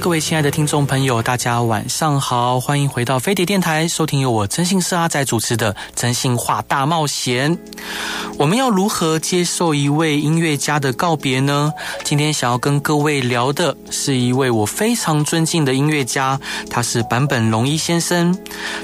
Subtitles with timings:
[0.00, 7.54] 各位亲爱的听众朋友，大家晚上好，欢迎回到飞碟电台，收听由我真心社阿仔主持的《真心话大冒险》。
[8.38, 11.70] 我们要如何接受一位音乐家的告别呢？
[12.02, 16.40] 今天想要跟各位聊的是一位我非常尊敬的音乐家，
[16.70, 18.36] 他是坂本龙一先生。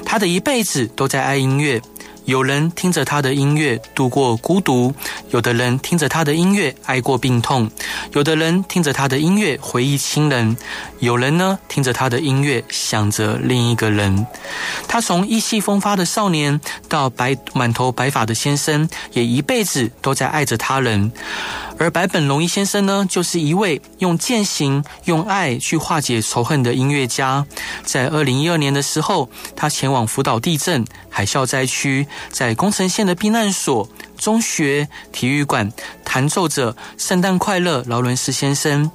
[0.05, 1.81] 他的一辈子都在爱音乐。
[2.27, 4.93] 有人听着他的音乐度过孤独，
[5.29, 7.71] 有的人听着他的音乐挨过病痛，
[8.11, 10.57] 有的人听着他的音乐回忆亲人，
[10.99, 14.27] 有人呢听着他的音乐想着另一个人。
[14.89, 16.59] 他从意气风发的少年
[16.89, 21.09] 到白满头白发的先生，也一辈子都在爱着他人。
[21.79, 27.45] 而白本龙一先生呢，就是一位用践行、用爱去化解仇恨的音乐家。
[27.83, 35.71] 在二零一二年的时候，他前往福岛地震、海啸灾区，在宫城县的避难所、中学、体育馆
[36.03, 38.85] 弹奏着《圣诞快乐，劳伦斯先生》。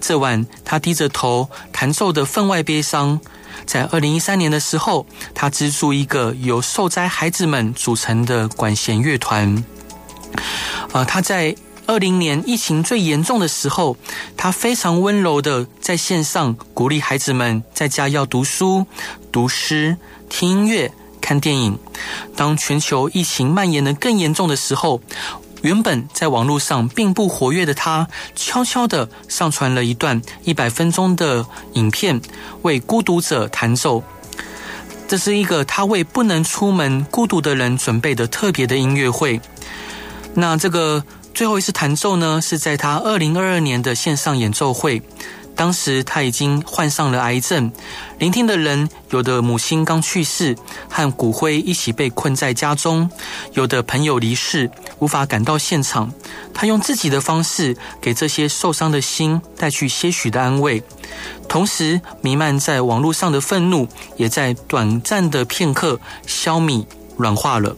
[0.00, 3.20] 这晚，他低着头弹奏的分外悲伤。
[3.66, 9.62] 在二零一三年的时候，他资助一个由受灾孩子们组成的管弦乐团。
[10.92, 11.54] 呃，他在。
[11.86, 13.96] 二零年疫情最严重的时候，
[14.36, 18.86] 他非常温柔的在线上鼓励孩子们在家要读书、
[19.30, 19.96] 读诗、
[20.28, 21.78] 听音乐、看电影。
[22.34, 25.00] 当全球疫情蔓延得更严重的时候，
[25.62, 32.20] 原本在网络上并不活跃的他，悄悄的上传了一段一百分钟的影片，
[32.62, 34.02] 为孤独者弹奏。
[35.06, 39.40] 这是一个他为不能出门孤独的人准备的特别的音乐会。
[40.34, 41.04] 那这个。
[41.36, 45.02] 最后一次弹奏呢，是在他二零二二年的线上演奏会。
[45.54, 47.70] 当时他已经患上了癌症，
[48.18, 50.56] 聆听的人有的母亲刚去世，
[50.88, 53.10] 和骨灰一起被困在家中；
[53.52, 56.10] 有的朋友离世，无法赶到现场。
[56.54, 60.82] 他用自己的方式，给这些受伤的心带去些许的安慰。
[61.46, 66.86] 同时，弥漫在网络上的愤怒，也在短暂的片刻消弭、
[67.18, 67.76] 软化了。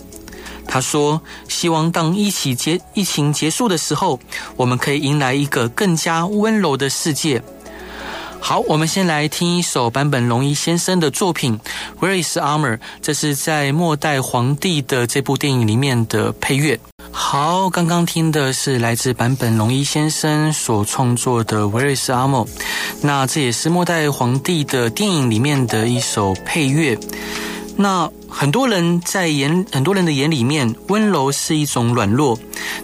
[0.69, 4.21] 他说：“希望当疫情结疫情结束的时候，
[4.55, 7.43] 我们可以迎来一个更加温柔的世界。”
[8.41, 11.59] 好，我们先来听一首坂本龙一先生的作品
[12.07, 16.78] 《Where Is Armor》，这是在《末代皇帝》的这部电影里面的配乐。
[17.11, 22.47] 好，刚刚听的是来自坂本龙一先生所创作的《Where Is Armor》，
[23.03, 26.97] 那这也是《末代皇帝》的电影里面的一首配乐。
[27.81, 32.37] 那很多人在眼，很多人的眼里面，温柔是一种软弱。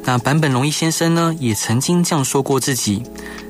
[0.04, 3.02] 那坂本龙一先生呢，也曾经这样说过自己。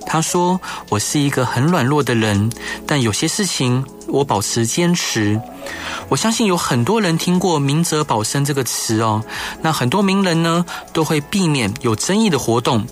[0.06, 2.50] 他说：“我是一个很软弱的人，
[2.86, 5.38] 但有些事情我保持坚持。”
[6.08, 9.22] 我相信有很多人听过“明哲保身”这个词哦。
[9.60, 12.86] 那很多名人呢，都会避免有争议的活动，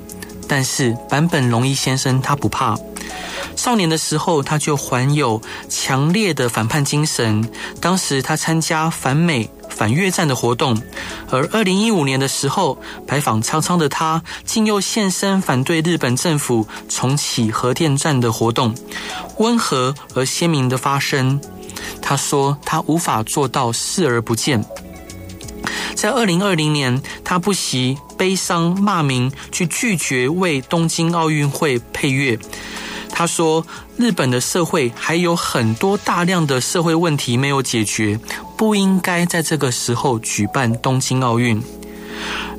[0.47, 2.77] 但是坂本龙一先生他不怕。
[3.63, 7.49] 少年的时候，他就怀有强烈的反叛精神。
[7.81, 10.77] 当时他参加反美、反越战的活动，
[11.31, 18.75] 而二零一五年的时候，白发苍苍的他，竟又现身反对日本政府重启核电站的活动，
[19.39, 21.41] 温和而鲜明的发声。
[22.03, 24.65] 他说：“他无法做到视而不见。”
[25.95, 32.37] 在二零二零年，他不惜悲伤骂名，去拒绝为东京奥运会配乐。
[33.13, 33.65] 他说
[33.97, 38.19] ：“日本的社会还有很多大量的社会问题没有解决，
[38.57, 41.63] 不应该在这个时候举办东京奥运。”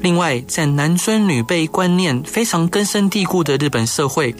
[0.01, 4.35] 另外，在男尊女卑观念非常根深蒂固的日本社会，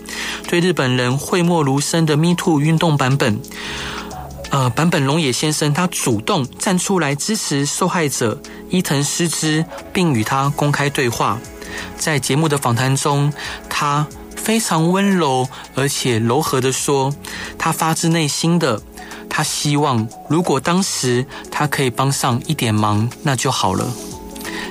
[0.48, 3.40] 对日本人讳莫如深的 MeToo 运动版本，
[4.52, 8.40] 呃，版本龙野先生他主动站出来支持受害者
[8.70, 11.40] 伊藤诗织，并与他公开对话。
[11.98, 13.34] 在节目的访谈中，
[13.70, 14.06] 他。
[14.44, 17.14] 非常温柔而且柔和地说，
[17.58, 18.82] 他发自内心的，
[19.30, 23.90] 他希望如果当时他可以帮上一点忙，那就好了。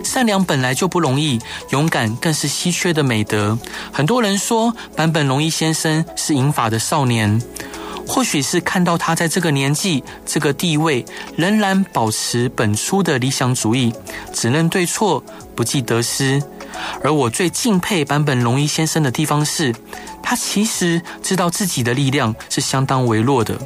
[0.04, 1.40] 善良本来就不容易，
[1.70, 3.58] 勇敢更是稀缺的美德。
[3.90, 7.40] 很多人说坂本龙一先生是银发的少年，
[8.06, 11.02] 或许是看到他在这个年纪、这个地位，
[11.34, 13.90] 仍然保持本初的理想主义，
[14.34, 15.24] 只认对错，
[15.56, 16.42] 不计得失。
[17.02, 19.74] 而我最敬佩坂本龙一先生的地方是，
[20.22, 23.58] 他其实知道自己的力量是相当微弱的。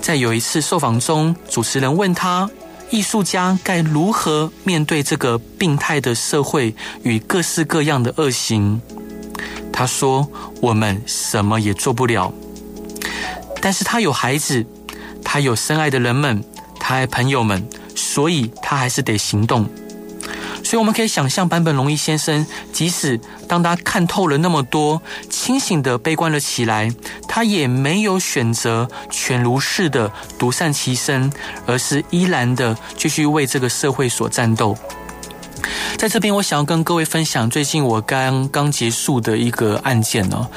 [0.00, 2.50] 在有一次受访中，主持人问他
[2.90, 8.80] 艺术家该如何面对这个病态的社会与各式各样的恶行。
[9.72, 10.28] 他说
[10.60, 12.32] ：“我们什么也做不了。”
[13.62, 14.66] 但是他有孩子，
[15.24, 16.44] 他有深爱的人们，
[16.78, 19.66] 他爱朋友们，所以他还是得行动。
[20.64, 26.90] 所以我们可以想象，坂本龙一先生，即使当他看透了那么多，清醒的悲观了起来，
[27.28, 31.30] 他也没有选择犬儒式的独善其身，
[31.66, 34.76] 而是依然的继续为这个社会所战斗。
[35.96, 40.48] 在这边，我想要跟各位分享最近我刚刚结束的一个案件哦，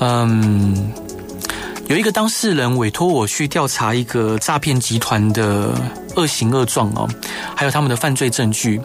[0.00, 0.92] 嗯，
[1.88, 5.74] 有一个当事人委托我去调查一个诈骗集团的
[6.16, 7.08] 恶行恶状哦，
[7.56, 8.78] 还有他们的犯罪证据。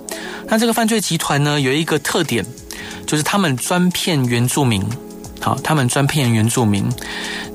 [0.47, 2.45] 那这个犯罪集团呢，有一个特点，
[3.05, 4.81] 就是他们专骗原住民。
[5.41, 6.89] 好，他们专骗原住民。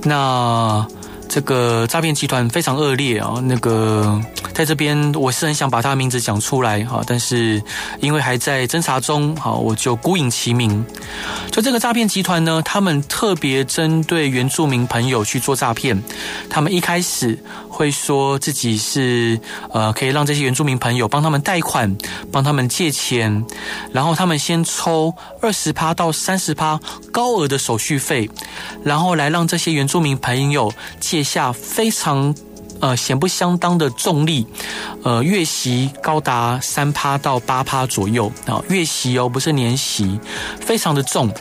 [0.02, 0.86] 那
[1.30, 4.20] 这个诈骗集团非常恶劣哦，那个。
[4.58, 7.62] 在这边，我是很想把他的名字讲出来哈，但是
[8.00, 10.84] 因为还在侦查中，好，我就孤影其名。
[11.52, 16.02] 就这个诈骗集团呢，他们特别针对原住民朋友去做诈骗。
[16.50, 17.38] 他们一开始
[17.68, 19.38] 会说自己是
[19.72, 21.96] 呃，可以让这些原住民朋友帮他们贷款，
[22.32, 23.46] 帮他们借钱，
[23.92, 26.80] 然后他们先抽二十趴到三十趴
[27.12, 28.28] 高额的手续费，
[28.82, 32.34] 然后来让这些原住民朋友借下非常。
[32.80, 34.46] 呃，显不相当的重利，
[35.02, 40.18] 呃，月息高达三趴到八趴左右啊，月息哦，不是年息，
[40.60, 41.32] 非常的重。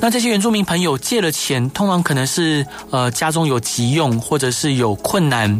[0.00, 5.58] 那这些原住民朋友借了钱，通常可能是呃家中有急用，或者是有困难。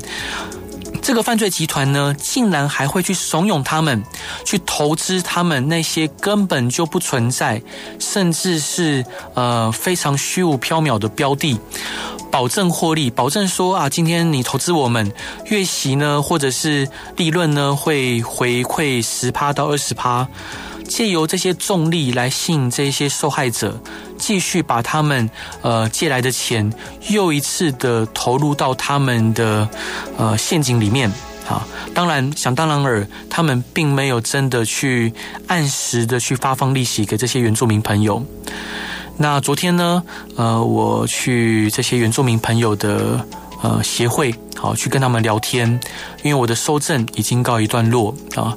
[1.02, 4.02] 这个犯罪集团呢，竟然还会去怂恿他们
[4.44, 7.60] 去投资他们那些根本就不存在，
[7.98, 9.04] 甚至是
[9.34, 11.58] 呃非常虚无缥缈的标的。
[12.30, 15.12] 保证获利，保证说啊，今天你投资我们
[15.46, 20.26] 月息呢，或者是利润呢，会回馈十趴到二十趴，
[20.86, 23.80] 借由这些重利来吸引这些受害者，
[24.16, 25.28] 继续把他们
[25.62, 26.72] 呃借来的钱
[27.08, 29.68] 又一次的投入到他们的
[30.16, 31.10] 呃陷阱里面。
[31.48, 35.12] 啊，当然想当然尔，他们并没有真的去
[35.48, 38.24] 按时的去发放利息给这些原住民朋友。
[39.22, 40.02] 那昨天呢，
[40.36, 43.22] 呃，我去这些原住民朋友的
[43.62, 45.68] 呃协会，好去跟他们聊天，
[46.22, 48.56] 因为我的收证已经告一段落啊。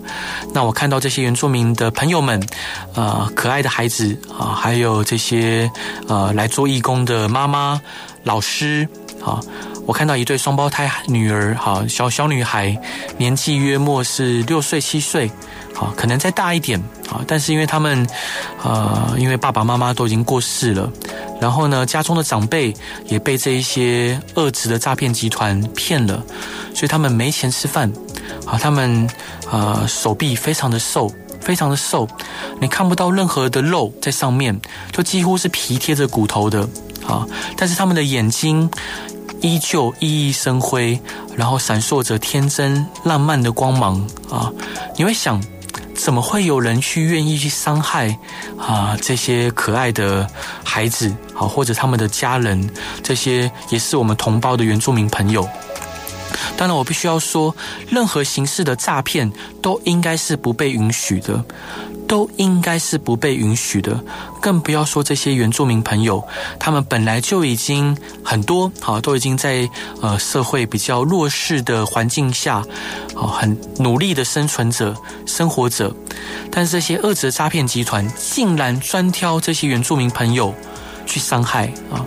[0.53, 2.41] 那我看到这些原住民的朋友们，
[2.95, 5.69] 啊、可爱的孩子啊，还有这些
[6.07, 7.81] 呃来做义工的妈妈、
[8.23, 8.87] 老师，
[9.21, 9.41] 啊，
[9.85, 12.79] 我看到一对双胞胎女儿，哈，小小女孩，
[13.17, 15.29] 年纪约莫是六岁七岁。
[15.75, 16.79] 好，可能再大一点
[17.13, 18.07] 啊，但是因为他们，
[18.63, 20.91] 呃，因为爸爸妈妈都已经过世了，
[21.39, 22.73] 然后呢，家中的长辈
[23.07, 26.23] 也被这一些恶质的诈骗集团骗了，
[26.73, 27.91] 所以他们没钱吃饭。
[28.47, 29.07] 啊，他们
[29.51, 32.07] 呃手臂非常的瘦，非常的瘦，
[32.59, 34.59] 你看不到任何的肉在上面，
[34.91, 36.67] 就几乎是皮贴着骨头的。
[37.05, 38.69] 啊，但是他们的眼睛
[39.41, 40.99] 依旧熠熠生辉，
[41.35, 44.51] 然后闪烁着天真浪漫的光芒啊，
[44.97, 45.41] 你会想。
[45.95, 48.17] 怎么会有人去愿意去伤害
[48.57, 50.27] 啊这些可爱的
[50.63, 52.69] 孩子啊，或者他们的家人？
[53.01, 55.47] 这些也是我们同胞的原住民朋友。
[56.57, 57.55] 当然，我必须要说，
[57.89, 61.43] 任何形式的诈骗都应该是不被允许的。
[62.13, 63.99] 都应该是不被允许的，
[64.39, 66.23] 更不要说这些原住民朋友，
[66.59, 69.67] 他们本来就已经很多，好，都已经在
[69.99, 72.63] 呃社会比较弱势的环境下，
[73.15, 75.91] 好，很努力的生存者、生活者，
[76.51, 80.53] 但是这些恶者诈骗集团竟然专挑这些原住民朋友
[81.05, 82.05] 去伤害啊！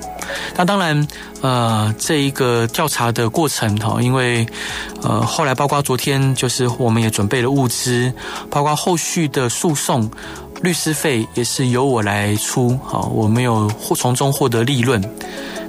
[0.56, 1.06] 那当然，
[1.40, 4.46] 呃，这一个调查的过程哈，因为
[5.02, 8.12] 呃，后来包括昨天，就是我们也准备了物资，
[8.50, 10.10] 包括后续的诉讼，
[10.62, 15.02] 律师费也是由我来出，好，我没有从中获得利润。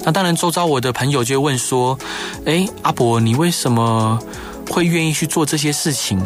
[0.03, 1.97] 那当然，周遭我的朋友就问说
[2.45, 4.19] ：“诶，阿伯，你为什么
[4.69, 6.21] 会愿意去做这些事情？”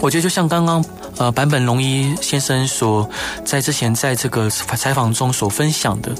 [0.00, 0.84] 我觉得就像刚刚。
[1.20, 3.06] 呃，坂本龙一先生所
[3.44, 6.10] 在之前在这个采访中所分享的，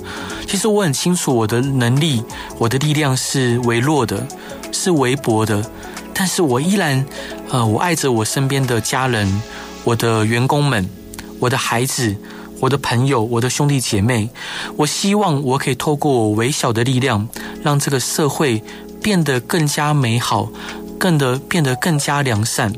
[0.46, 2.22] 其实我很清楚我的能力，
[2.58, 4.26] 我的力量是微弱的，
[4.72, 5.64] 是微薄的，
[6.12, 7.02] 但是我依然，
[7.48, 9.40] 呃，我爱着我身边的家人，
[9.84, 10.86] 我的员工们，
[11.38, 12.14] 我的孩子，
[12.60, 14.28] 我的朋友，我的兄弟姐妹，
[14.76, 17.26] 我希望我可以透过我微小的力量，
[17.62, 18.62] 让这个社会
[19.02, 20.50] 变得更加美好。
[21.00, 22.72] 更的变得更加良善。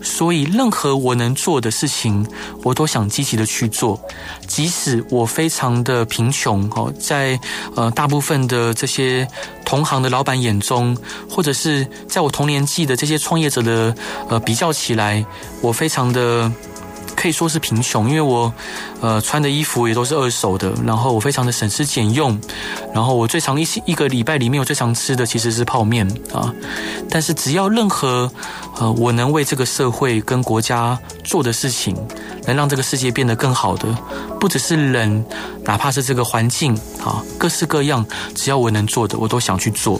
[0.00, 2.26] 所以，任何我能做的事情，
[2.62, 3.98] 我都想积极的去做，
[4.46, 7.40] 即使我非常的贫穷哦，在
[7.74, 9.26] 呃大部分的这些
[9.64, 10.94] 同行的老板眼中，
[11.28, 13.94] 或者是在我同年纪的这些创业者的
[14.28, 15.24] 呃比较起来，
[15.60, 16.52] 我非常的。
[17.24, 18.52] 可以说是贫穷，因为我，
[19.00, 22.38] 呃，穿的衣服也都是二手的，然后我非常的省吃俭用，
[22.92, 26.52] 然后我最常一一个礼拜里面我最常吃的其实是泡面啊。
[27.08, 28.30] 但是只要任何，
[28.78, 31.96] 呃，我能为这个社会跟国家做的事情，
[32.46, 33.88] 能让这个世界变得更好的，
[34.38, 35.24] 不只是人，
[35.64, 38.04] 哪怕是这个环境啊，各式各样，
[38.34, 39.98] 只要我能做的，我都想去做。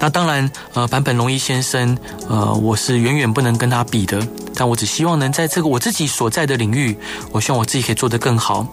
[0.00, 1.96] 那当然，呃，坂本龙一先生，
[2.28, 4.20] 呃，我是远远不能跟他比的。
[4.54, 6.96] 但我只希望能在这个我自己所在的领域，
[7.30, 8.66] 我希望我自己可以做得更好。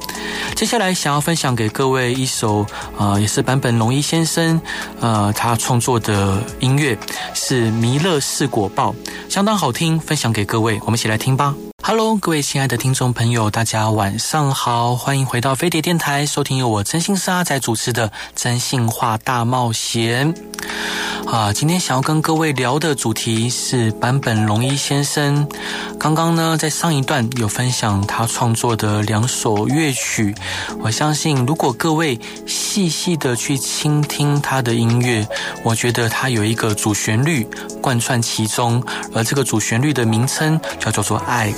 [0.55, 2.65] 接下来想要分享给各位一首，
[2.97, 4.59] 呃，也是坂本龙一先生，
[4.99, 6.97] 呃，他创作的音乐
[7.33, 8.93] 是《弥勒是果报》，
[9.33, 11.55] 相当好听，分享给各位，我们一起来听吧。
[11.81, 20.33] Hello，各位亲爱的听众朋友，大家晚上好，欢迎回到飞碟电台，收听由我真心是阿仔主持的《真心话大冒险》。
[21.25, 25.47] 啊，今天想要跟各位聊的主题是坂本龙一先生。
[25.99, 30.33] 刚刚呢，在上一段有分享他创作的两首乐曲。
[30.81, 35.27] 我相信，如果各位细细的去倾听他的音乐，
[35.63, 37.47] 我觉得他有一个主旋律
[37.81, 38.83] 贯穿其中，
[39.13, 41.53] 而这个主旋律的名称叫做做爱。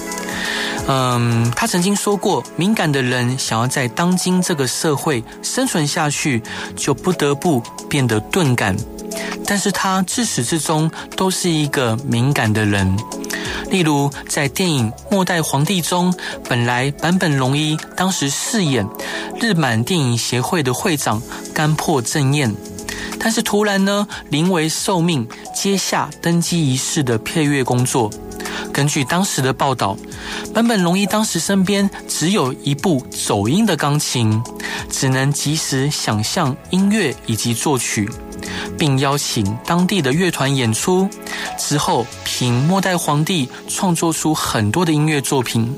[0.87, 6.41] 嗯，他曾经说过，敏感的人想要在当今这个社会生存下去，
[6.75, 8.75] 就不得不变得钝感。
[9.45, 12.97] 但是他自始至终都是一个敏感的人。
[13.69, 16.13] 例如，在电影《末代皇帝》中，
[16.49, 18.85] 本来坂本龙一当时饰演
[19.39, 21.21] 日满电影协会的会长
[21.53, 22.53] 甘破正彦，
[23.19, 28.09] 但是突然呢，临危受命接下登基仪式的配乐工作。
[28.74, 29.98] 根据当时的报道，
[30.53, 34.41] 坂本龙一当时身边只有一部走音的钢琴，
[34.89, 38.10] 只能及时想象音乐以及作曲。
[38.77, 41.08] 并邀请当地的乐团演出
[41.60, 45.74] 之后，凭《末代皇帝》创作出很多的音乐作品。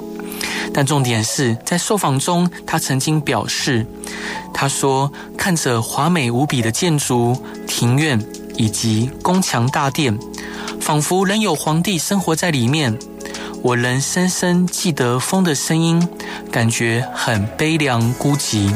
[0.74, 3.86] 但重点是在受访中，他曾经表示
[4.53, 7.38] ：“他说，看着华美无比的建筑、
[7.68, 8.20] 庭院
[8.56, 10.18] 以及宫墙大殿，
[10.83, 12.99] 仿佛仍有皇帝生活在里面。
[13.61, 16.05] 我仍深深记得风的声音，
[16.51, 18.69] 感觉很悲凉孤寂。”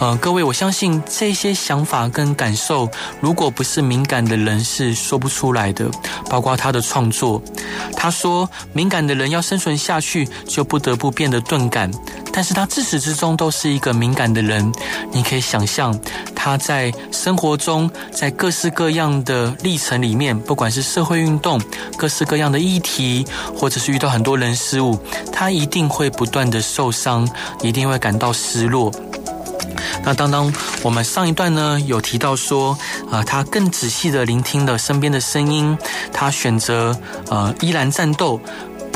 [0.00, 2.88] 呃，各位，我相信这些想法跟感受，
[3.20, 5.90] 如果不是敏感的人是说不出来的。
[6.30, 7.42] 包括他的创作，
[7.96, 11.90] 他说，敏感的人要生存下去，就不得不变得钝感。
[12.32, 14.70] 但是他自始至终都是一个敏感的人。
[15.10, 15.98] 你可以想象，
[16.32, 21.60] 他在生活中，在各式各样的历程里面，不管是社会运动、
[21.96, 23.26] 各式各样的议题，
[23.56, 24.96] 或者是遇到很多人事物，
[25.32, 27.28] 他一定会不断的受伤，
[27.62, 28.92] 一定会感到失落。
[30.04, 32.72] 那当当我们上一段呢，有提到说，
[33.10, 35.76] 啊、呃，他更仔细的聆听了身边的声音，
[36.12, 36.96] 他选择
[37.28, 38.40] 呃依然战斗。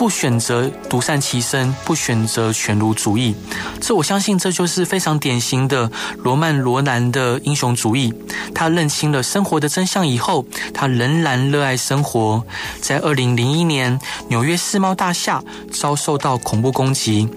[0.03, 3.37] 不选择独善其身，不选择犬儒主义，
[3.81, 8.13] 这我相信这就是非常典型的罗曼·罗兰的英雄主义。
[8.53, 10.45] 他认清了生活的真相以后，
[10.75, 12.45] 他仍然热爱生活。
[12.81, 15.41] 在二零零一年，纽约世贸大厦
[15.71, 17.29] 遭受到恐怖攻击，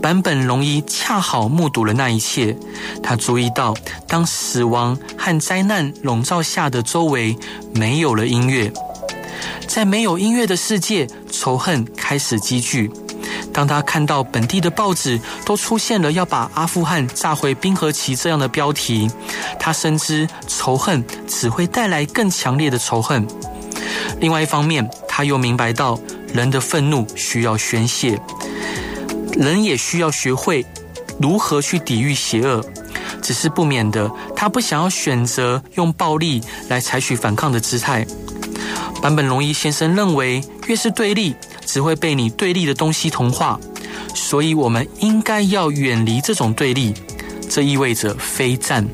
[0.00, 2.56] 坂本龙一恰好目睹了那一切。
[3.02, 3.74] 他注意到，
[4.08, 7.36] 当死亡和灾难笼罩下的周围
[7.74, 8.72] 没有了音乐。
[9.66, 12.90] 在没有音乐的世界，仇恨开始积聚。
[13.52, 19.10] 当他看到本地的报纸都出现了要把阿富汗炸回冰河期这样的标题，
[19.58, 23.26] 他深知仇恨只会带来更强烈的仇恨。
[24.20, 25.98] 另外一方面，他又明白到
[26.32, 28.18] 人的愤怒需要宣泄，
[29.32, 30.66] 人也需要学会
[31.20, 32.64] 如何去抵御邪恶。
[33.22, 38.06] 只是不免的，他不想要选择用暴力来采取反抗的姿态。
[39.04, 43.60] 坂本龙一先生认为，越是对立，只会被你对立的东西同化，
[44.14, 46.94] 所以我们应该要远离这种对立。
[47.50, 48.88] 这意味着非战。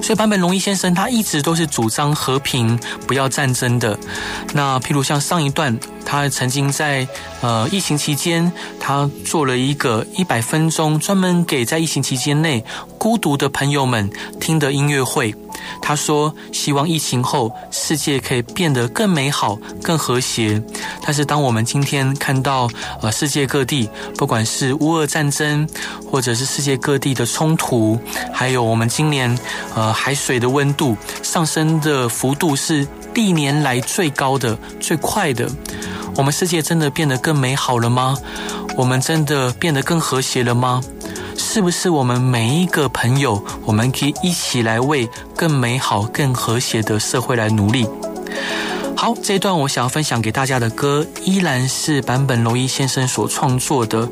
[0.00, 3.98] 所以坂本龙一先生他一直都是主张和平，不要战争的。
[4.54, 5.76] 那譬如像上一段，
[6.10, 7.06] 他曾经在
[7.40, 8.50] 呃疫情期间，
[8.80, 12.64] 他做了一个一百分钟专门给在疫情期间内
[12.98, 15.32] 孤独的朋友们听的音乐会。
[15.80, 20.60] 他说：“希望疫情后世界可以变得更美好、更和谐。”
[21.04, 22.68] 但是，当我们今天看到
[23.00, 25.68] 呃世界各地，不管是乌俄战争，
[26.10, 27.96] 或者是世界各地的冲突，
[28.32, 29.38] 还有我们今年
[29.76, 35.48] 呃海水的温度上升的幅度是历年来最高的、最快的。
[36.16, 38.16] 我们世界真的变得更美好了吗？
[38.76, 40.80] 我们真的变得更和谐了吗？
[41.36, 47.88] 是不是我们每一个朋友，我们可以一起来为更美好、更和谐的社会来努力？
[48.96, 54.06] 好，这一段我想要分享给大家的歌，依然是坂本龙一先生所创作的。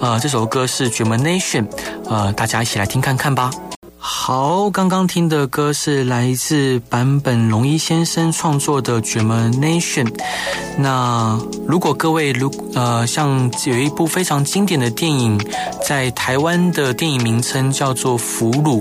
[0.00, 1.62] 呃，这首歌是《Germination》，
[2.06, 3.50] 呃，大家一起来听看看吧。
[4.08, 10.04] 好，刚刚听的歌是来自坂本龙一先生创作的《Germination》。
[10.78, 11.36] 那
[11.66, 15.36] 如果各位如呃，像有一部非常经典的电影，
[15.84, 18.80] 在台湾的电影名称叫做《俘虏》，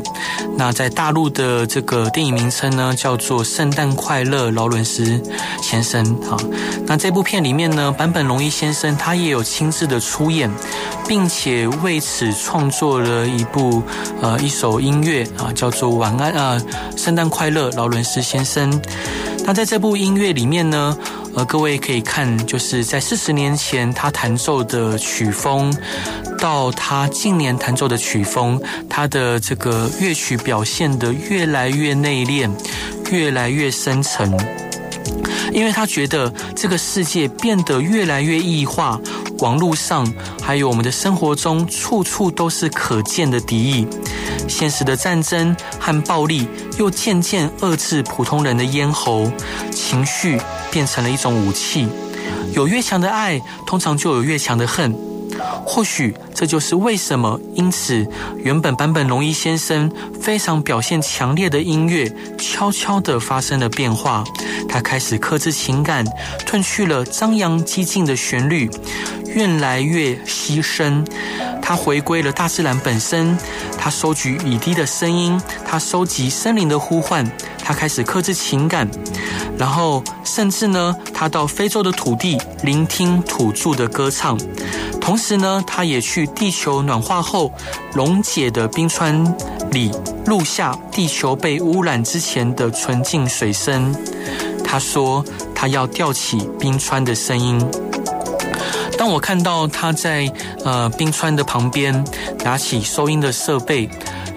[0.56, 5.20] 那在大陆的这个电影名称呢叫做《圣诞快乐，劳伦斯
[5.60, 6.06] 先生》。
[6.30, 6.38] 好，
[6.86, 10.52] 那这部片里面呢，坂本龙一先生他也有亲自的出演，
[11.08, 13.82] 并且为此创作了一部
[14.22, 15.15] 呃一首音乐。
[15.38, 16.62] 啊，叫做晚安啊，
[16.98, 18.82] 圣诞快乐，劳伦斯先生。
[19.46, 20.98] 那在这部音乐里面呢，
[21.36, 25.72] 呃，各位可以看，就是在四十年前他弹奏的曲风，
[26.40, 32.50] 到他近年弹奏的曲风，他的这个乐曲表现的越来越内敛，
[33.12, 34.36] 越来越深沉，
[35.52, 39.00] 因为他觉得这个世界变得越来越异化。
[39.40, 40.12] 网络上，
[40.42, 43.88] 还有我们的生活中，处处都是可见的敌意。
[44.48, 46.48] 现实的战争和暴力
[46.78, 49.30] 又渐渐遏制普通人的咽喉，
[49.72, 50.40] 情绪
[50.72, 51.88] 变成了一种武器。
[52.54, 54.96] 有越强的爱，通常就有越强的恨。
[55.66, 64.24] 或许这就是为什么，因此原本坂本龙一先生非常表现强烈的音乐，悄悄地发生了变化。
[64.68, 66.06] 他开始克制情感，
[66.46, 68.70] 褪去了张扬激进的旋律，
[69.28, 71.06] 越来越牺牲。
[71.62, 73.38] 他回归了大自然本身，
[73.78, 77.26] 他收集雨滴的声音，他收集森林的呼唤，
[77.66, 78.88] 他开始克制情感，
[79.58, 84.38] 然后甚至呢，他到非洲的土地聆听土著的歌唱。
[85.02, 87.52] 同时呢，他也去地球暖化后
[87.94, 89.36] 溶解的冰川
[89.72, 89.92] 里
[90.28, 93.96] 录下地球被污染之前的纯净水声。
[94.64, 97.60] 他说，他要吊起冰川的声音。
[98.96, 100.32] 当我看到他在
[100.64, 102.06] 呃冰川的旁边
[102.44, 103.90] 拿起收音的设备。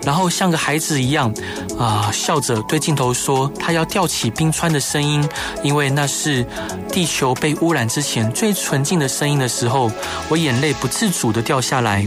[0.04, 1.34] 然后像个孩子一样，
[1.78, 5.26] 啊、笑着对镜头说：“他要吊起冰川的声音，
[5.62, 6.44] 因为那是
[6.90, 9.88] 地球被污染之前最纯净的声音的时候，
[10.28, 12.04] 我眼泪不自主地掉下来。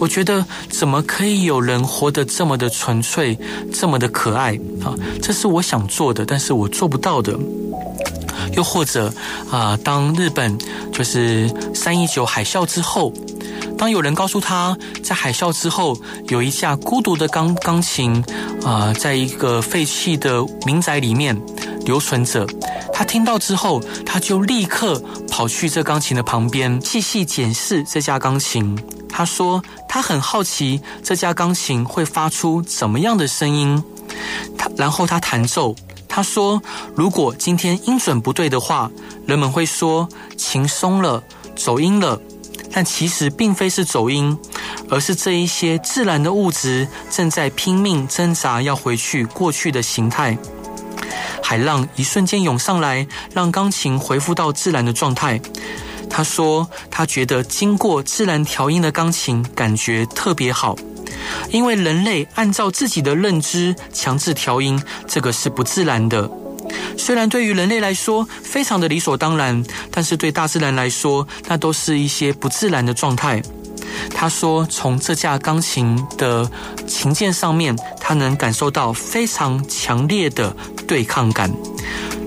[0.00, 3.38] 我觉得怎么可以有人活得这么的纯粹，
[3.72, 4.92] 这么的可爱啊？
[5.22, 7.38] 这是我想做的，但是我做不到的。
[8.56, 9.12] 又或者
[9.50, 10.58] 啊，当日本
[10.92, 13.12] 就是三一九海啸之后。”
[13.76, 18.14] 当有人告诉他，在海啸之后有一架孤独的钢钢琴，
[18.64, 21.38] 啊、呃，在一个废弃的民宅里面
[21.84, 22.46] 留存着，
[22.92, 28.78] 他听到之后，他就立刻跑去这钢琴的旁边，细细检视这架钢琴。
[29.08, 33.82] 他说，他很好奇这架钢琴会发出怎么样的声音。
[34.56, 35.74] 他然后他弹奏，
[36.08, 36.60] 他说，
[36.94, 38.90] 如果今天音准不对的话，
[39.26, 41.22] 人们会说琴松了，
[41.54, 42.20] 走音了。
[42.74, 44.36] 但其实并非是走音，
[44.90, 50.36] 而是这一些自然的物质正在拼命挣扎，要回去过去的形态。
[51.40, 55.40] 海浪一瞬间涌上来，让钢琴恢复到自然的状态。
[56.10, 60.76] 他说，他觉得经过自然调音的钢琴感觉特别好，
[61.50, 66.28] 因为人类按照自己的认知强制调音，这个是不自然的。
[66.96, 73.42] 虽然对于人类来说非常的理所当然，但是对大自然来说，那都是一些不自然的状态。
[74.14, 76.50] 他说，从这架钢琴的
[76.86, 80.54] 琴键上面，他能感受到非常强烈的
[80.86, 81.52] 对抗感。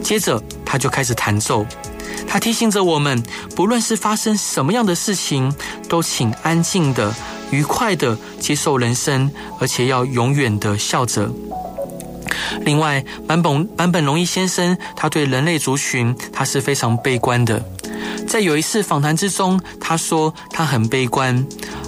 [0.03, 1.65] 接着，他就开始弹奏。
[2.27, 3.21] 他提醒着我们，
[3.55, 5.53] 不论是发生什么样的事情，
[5.87, 7.13] 都请安静的、
[7.51, 11.29] 愉快的接受人生，而且要永远的笑着。
[12.61, 17.63] 另外，坂本坂本龙一先生，他对人类族群他是非常悲观的。
[18.27, 21.45] 在有一次访谈之中，他说他很悲观，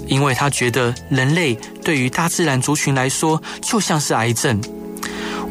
[0.08, 4.60] 因为他觉得人类对于大自然族群来说就像是癌症。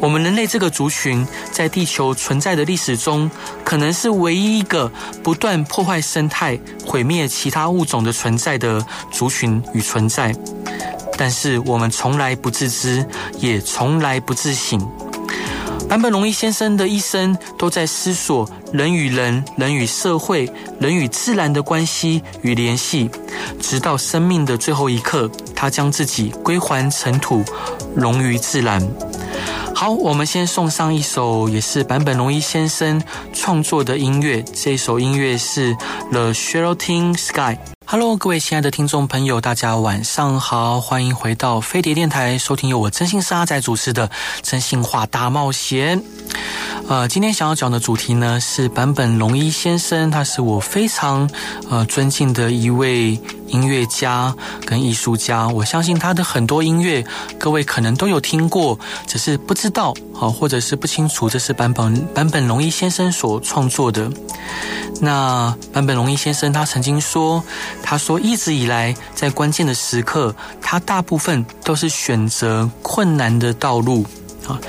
[0.01, 3.29] 我们人类这个族群在地球存在的历史中，
[3.65, 4.89] 可能是唯一一个
[5.21, 10.33] 不断破坏生态、毁灭其他物种的存在的族群与存在。
[11.19, 13.05] 但是我们从来不自知，
[13.39, 14.79] 也从来不自省。
[15.89, 23.09] 坂本龙一先生的一生都在思索人与人、人与社会、人与自然的关系与联系，
[23.59, 27.43] 直到生命的最后一刻，他将自己归还尘土，
[27.93, 28.87] 融于自然。
[29.75, 33.01] 好，我们先送上一首也是坂本龙一先生
[33.33, 35.75] 创作的音乐，这首音乐是
[36.11, 37.57] The Sheraton Sky。
[37.91, 44.07] Hello，各位亲爱的听众朋友，大家晚上好，欢迎回到飞碟电台，收听由我真心沙仔主持的
[44.43, 45.99] 《真心话大冒险》。
[46.87, 51.27] 呃，今天想要讲的主题呢是坂本龙一先生，他是我非常
[51.67, 54.35] 呃尊敬的一位音乐家
[54.67, 55.47] 跟艺术家。
[55.47, 57.03] 我相信他的很多音乐，
[57.39, 64.11] 各位可能都有听过，只是不知道啊，或者是不清楚这是坂本坂本龙一先生所创作的。
[65.01, 67.43] 那坂本龙一先生他曾经说。
[67.81, 74.05] 他说：“一直以来，在关键的时刻，他大部分都是选择困难的道路
[74.47, 74.59] 啊。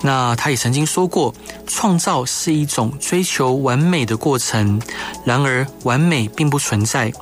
[0.00, 1.32] 那他也曾经说过，
[1.68, 4.80] 创造是一种追求完美的过程。
[5.24, 7.12] 然而，完美并不存在，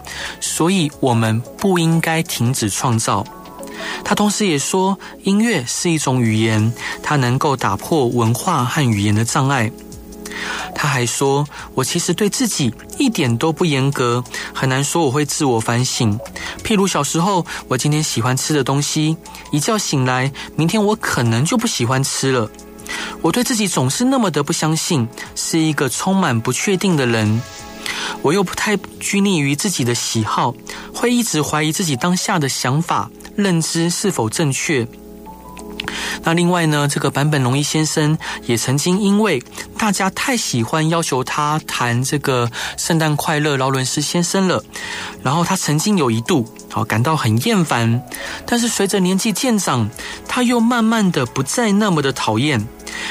[0.40, 3.22] 所以我们不应该停止创造。
[4.02, 9.70] 他同时也说，音乐是一种语言，它能够打破文化和语言的障碍。”
[10.74, 16.18] 他还说：“我其实对自己一点都不严格，很难说我会自我反省。
[16.64, 19.16] 譬如小时候，我今天喜欢吃的东西，
[19.50, 22.50] 一觉醒来，明天我可能就不喜欢吃了。
[23.20, 27.40] 我对自己总是那么的不相信，是一个充满不确定的人。
[28.22, 30.54] 我又不太拘泥于自己的喜好，
[30.94, 34.86] 会一直怀疑自己当下的想法、认知是否正确。”
[36.24, 39.42] 那另外呢，这个坂本龙一先生也曾经因为
[39.76, 44.62] 大家太喜欢要求他弹这个“圣诞快乐，劳伦斯先生”了，
[45.22, 48.02] 然后他曾经有一度啊感到很厌烦，
[48.46, 49.90] 但是随着年纪渐长，
[50.28, 52.64] 他又慢慢的不再那么的讨厌。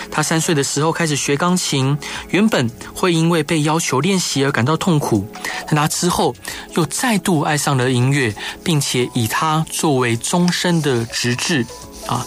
[0.09, 1.97] 他三岁的时候开始学钢琴，
[2.29, 5.27] 原本会因为被要求练习而感到痛苦，
[5.65, 6.33] 但他之后
[6.75, 11.65] 又再度爱上了音乐，并且以它作为终身的职志
[12.07, 12.25] 啊。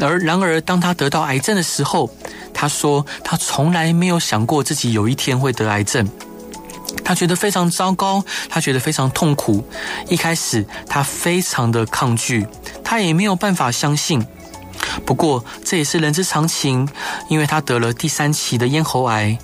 [0.00, 2.10] 而然而，当他得到癌症的时候，
[2.52, 6.08] 他说他从来没有想过自己有一天会得癌症。
[7.04, 9.64] 他觉得非常糟糕，他觉得非常痛苦。
[10.08, 12.46] 一开始，他非常的抗拒，
[12.82, 14.24] 他也没有办法相信。
[15.04, 16.88] 不过，这也是人之常情，
[17.28, 19.38] 因为他得了第三期的咽喉癌，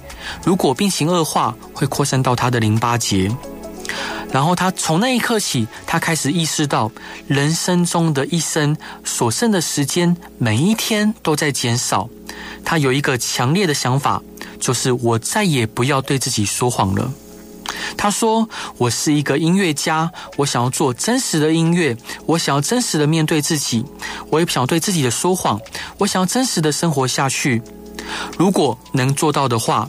[0.45, 3.31] 如果病情恶化，会扩散到他的淋巴结。
[4.33, 6.91] 然后他从那一刻起，他开始意识到
[7.29, 12.09] 人生中的一生所剩的时间，每一天都在减少。
[12.65, 14.23] 他有一个强烈的想法，
[14.59, 17.13] 就是我再也不要对自己说谎了。
[17.97, 23.85] 他说：“我是一个音乐家，我想要做真实的音乐，我想要真实的面对自己，
[24.31, 25.61] 我也不想对自己的说谎，
[25.99, 27.61] 我想要真实的生活下去。
[28.39, 29.89] 如果能做到的话，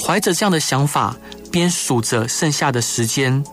[0.00, 1.16] 怀着这样的想法，
[1.50, 3.44] 边数着剩下的时间。”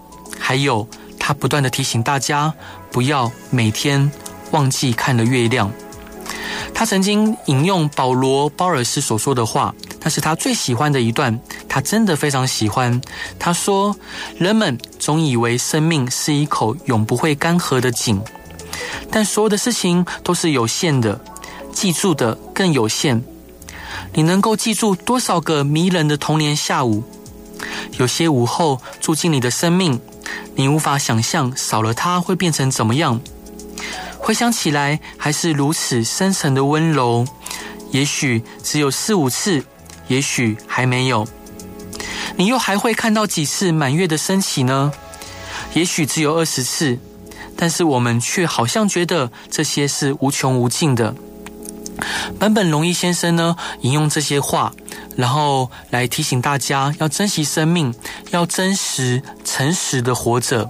[0.48, 2.54] 还有，他不断地提醒大家
[2.92, 4.12] 不要每天
[4.52, 5.72] 忘记看了月亮。
[6.72, 13.02] 他曾经引用保罗·鲍尔斯所说的话，那是他最喜欢的一段，他真的非常喜欢。
[13.40, 13.96] 他说
[14.38, 18.22] ：“人们总以为生命是一口永不会干涸的井，
[19.10, 21.20] 但所有的事情都是有限的，
[21.74, 23.24] 记住的更有限。
[24.14, 27.04] 你能够记住多少个迷人的童年下午？
[27.98, 30.00] 有些午后住进你的生命。”
[30.56, 33.20] 你无法想象少了它会变成怎么样，
[34.18, 37.26] 回想起来还是如此深沉的温柔。
[37.92, 39.64] 也许只有四五次，
[40.08, 41.28] 也许还没有。
[42.36, 44.92] 你又还会看到几次满月的升起呢？
[45.74, 46.98] 也许只有二十次，
[47.56, 51.16] 但是我们却好像觉得这些是无穷无尽的。
[52.40, 54.72] 坂本龙一先生呢，引用这些话。
[55.16, 57.94] 然后来提醒大家要珍惜生命，
[58.32, 60.70] 要真实、诚实的活着。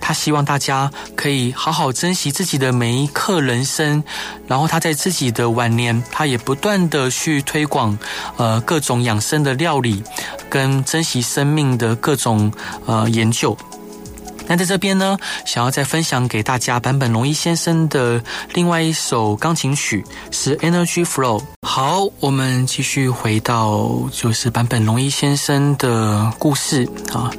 [0.00, 4.02] 他希望大家可以好好珍惜自己的每一刻人生。
[4.48, 7.96] 然后他在自己的晚年，他也不断的去推广
[8.36, 10.02] 呃各种养生的料理，
[10.50, 12.52] 跟珍惜生命的各种
[12.86, 13.56] 呃研究。
[14.46, 21.40] 那在这边呢，想要再分享给大家坂本龙一先生的另外一首钢琴曲是《Energy Flow》。
[21.62, 27.30] 好，我们继续回到就是坂本龙一先生的故事啊。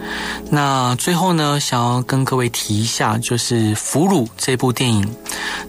[0.50, 5.08] 那最后呢，想要跟各位提一下，就是《俘虏》这部电影。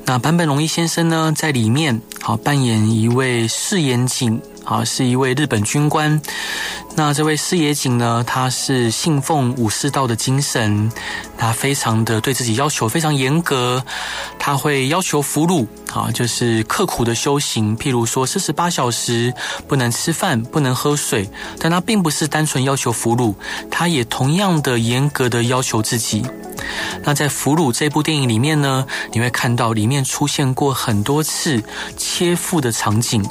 [0.04, 4.40] 那坂本龙一先生呢，在里面好扮演一位饰演警。
[4.66, 6.20] 啊，是一位日本军官。
[6.96, 10.90] 那这位矢野井呢，他是信奉武士道的精神，
[11.38, 13.82] 他非常的对自己要求非常严格。
[14.38, 19.32] 他会要求俘虏啊，就是刻苦的修行，譬如说四十八小时
[19.68, 21.30] 不能吃饭，不能喝水。
[21.60, 23.34] 但他并不是单纯要求俘虏，
[23.70, 26.24] 他也同样的严格的要求自己。
[27.04, 31.62] 那在《俘虏》这部电影里面呢，你会看到里面出现过很多次
[31.96, 33.22] 切腹的场景。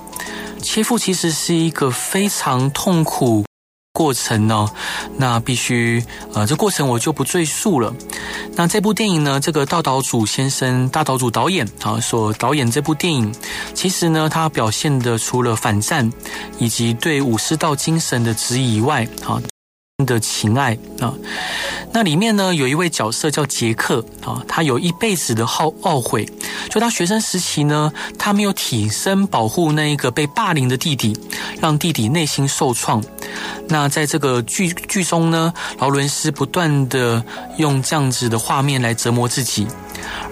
[0.65, 3.45] 切腹其实是一个非常痛苦
[3.93, 4.67] 过程呢，
[5.15, 7.93] 那必须呃，这过程我就不赘述了。
[8.56, 13.34] 那这部电影呢，这个大岛主先生、大岛主导演啊所导演这部电影，
[13.75, 16.12] 其实呢，他表现的除了反战
[16.58, 19.39] 以及对武士道精神的质疑以外，啊。
[20.03, 21.13] 的情爱啊，
[21.93, 26.27] 那里面呢，有一位角色叫杰克啊，他有一辈子的懊懊悔，
[26.69, 31.17] 就他学生时期呢，他没有挺身保护那一个被霸凌的弟弟，
[31.62, 33.01] 让弟弟内心受创。
[33.69, 37.23] 那在这个剧剧中呢，劳伦斯不断的
[37.55, 39.65] 用这样子的画面来折磨自己，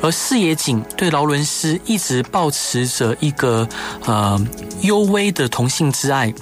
[0.02, 3.66] 而四野景对劳伦斯一直抱持着一个
[4.04, 4.38] 呃
[4.82, 6.34] 幽微的同性之爱。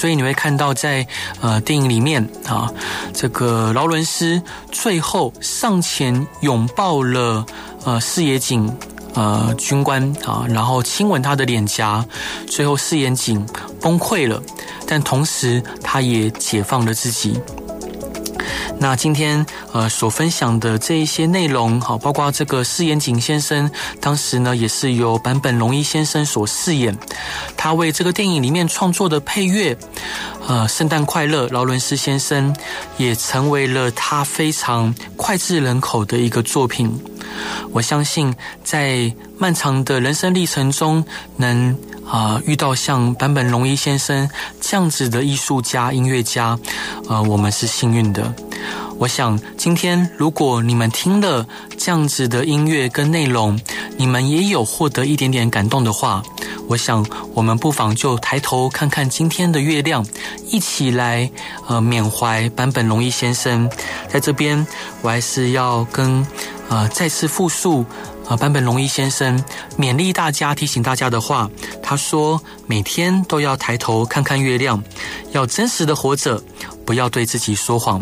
[0.00, 1.06] 所以你会看到在，
[1.42, 2.72] 呃电影里面啊，
[3.12, 4.40] 这个劳伦斯
[4.72, 7.44] 最后上前拥抱了
[7.84, 8.74] 呃四野井
[9.12, 12.02] 呃军官啊，然后亲吻他的脸颊，
[12.48, 13.46] 最后四野井
[13.78, 14.42] 崩溃了，
[14.86, 17.38] 但同时他也解放了自己。
[18.78, 26.96] 那今天呃所分享的这一些内容，好，包括这个饰演景先生，当时呢也是由坂本龙一先生所饰演，
[27.56, 29.76] 他为这个电影里面创作的配乐，
[30.50, 32.52] 呃，圣诞快乐，劳伦斯先生
[32.96, 36.92] 也成为了他非常脍炙人口的一个作品。
[37.70, 38.34] 我相信
[38.64, 41.04] 在漫长的人生历程中，
[41.36, 41.78] 能。
[42.10, 44.28] 啊，遇到像坂本龙一先生
[44.60, 46.58] 这样子的艺术家、音乐家，
[47.08, 48.34] 呃，我们是幸运的。
[48.98, 51.46] 我想今天如果你们听了
[51.78, 53.56] 这样子的音乐跟内容，
[53.96, 56.20] 你们也有获得一点点感动的话，
[56.70, 57.04] 我想
[57.34, 60.06] 我们不妨就抬头看看今天的月亮，
[60.46, 61.28] 一起来
[61.66, 63.68] 呃缅怀坂本龙一先生。
[64.08, 64.64] 在这边，
[65.02, 66.24] 我还是要跟
[66.68, 67.84] 呃再次复述。
[68.28, 69.44] 啊，坂本龙一先生
[69.76, 71.50] 勉励大家、提醒大家的话，
[71.82, 74.80] 他说：“每天都要抬头看看月亮，
[75.32, 76.40] 要真实的活着，
[76.86, 78.00] 不要对自己说谎。”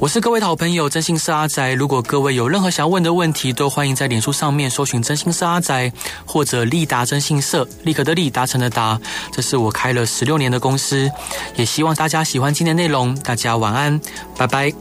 [0.00, 1.74] 我是各位的好朋友，真心社阿宅。
[1.74, 5.92] 如果各位有任何想要问的问题，都欢迎在脸书上面搜寻“真心社阿宅”
[6.24, 8.98] 或者“利达真信社”，立刻的利，达成的达。
[9.30, 11.10] 这是我开了十六年的公司，
[11.54, 13.14] 也希望大家喜欢今天的内容。
[13.16, 14.00] 大家晚安，
[14.38, 14.72] 拜拜。